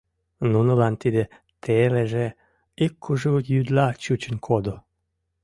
Нунылан 0.51 0.93
тиде 1.01 1.23
телыже 1.63 2.27
ик 2.85 2.93
кужу 3.03 3.33
йӱдла 3.51 3.87
чучын 4.03 4.35
кодо. 4.45 4.75